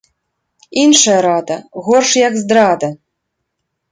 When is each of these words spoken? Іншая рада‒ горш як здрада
Іншая 0.83 1.17
рада‒ 1.25 1.57
горш 1.89 2.09
як 2.27 2.33
здрада 2.45 2.89